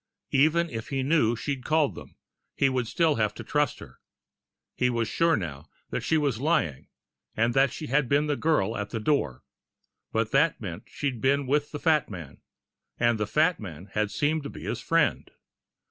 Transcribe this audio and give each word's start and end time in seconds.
Even 0.33 0.67
if 0.71 0.87
he 0.89 1.03
knew 1.03 1.35
she'd 1.35 1.63
called 1.63 1.93
them, 1.93 2.15
he 2.55 2.69
would 2.69 2.87
still 2.87 3.17
have 3.17 3.35
to 3.35 3.43
trust 3.43 3.77
her. 3.77 3.99
He 4.75 4.89
was 4.89 5.07
sure 5.07 5.35
now 5.37 5.69
that 5.91 6.01
she 6.01 6.17
was 6.17 6.39
lying, 6.41 6.87
and 7.37 7.53
that 7.53 7.71
she 7.71 7.85
had 7.85 8.09
been 8.09 8.25
the 8.25 8.35
girl 8.35 8.75
at 8.75 8.89
the 8.89 8.99
door 8.99 9.43
but 10.11 10.31
that 10.31 10.59
meant 10.59 10.85
she'd 10.89 11.21
been 11.21 11.45
with 11.45 11.69
the 11.69 11.77
fat 11.79 12.09
man. 12.09 12.41
And 12.97 13.19
the 13.19 13.27
fat 13.27 13.59
man 13.59 13.91
had 13.93 14.09
seemed 14.09 14.41
to 14.41 14.49
be 14.49 14.63
his 14.63 14.81
friend. 14.81 15.29